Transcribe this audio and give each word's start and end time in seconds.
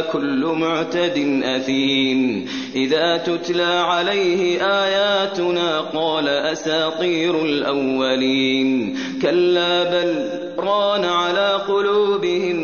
كل 0.00 0.46
معتد 0.46 1.40
أثيم. 1.44 2.48
إذا 2.74 3.16
تتلى 3.16 3.62
عليه 3.62 4.62
آياتنا 4.84 5.80
قال 5.80 6.28
أساطير 6.28 7.42
الأولين. 7.44 8.98
كلا 9.22 9.82
بل 9.82 10.28
ران 10.58 11.04
على 11.04 11.60
قلوبهم 11.68 12.63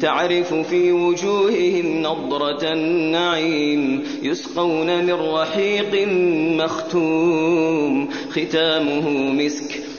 تعرف 0.00 0.54
في 0.54 0.92
وجوههم 0.92 2.02
نضرة 2.02 2.72
النعيم 2.72 4.02
يسقون 4.22 5.04
من 5.04 5.12
رحيق 5.14 6.08
مختوم 6.64 8.08
ختامه 8.30 9.10
مسك 9.32 9.87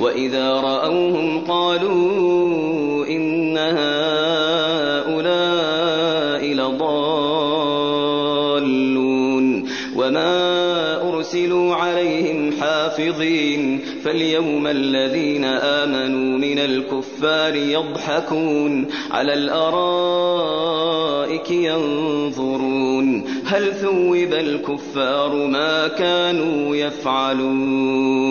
وإذا 0.00 0.52
رأوهم 0.52 1.44
قالوا 1.44 3.06
إن 3.06 3.58
هؤلاء 3.58 5.00
لضالون 6.54 7.70
وما 9.96 11.08
أرسلوا 11.08 11.74
عليهم 11.74 12.52
حافظين 12.60 13.80
فاليوم 14.04 14.66
الذين 14.66 15.44
آمنوا 15.44 16.38
من 16.38 16.58
الكفار 16.58 17.54
يضحكون 17.54 18.86
على 19.10 19.34
الأرائك 19.34 20.80
ينظرون 21.50 23.24
هل 23.44 23.74
ثوب 23.74 24.32
الكفار 24.32 25.46
ما 25.46 25.88
كانوا 25.88 26.76
يفعلون 26.76 28.30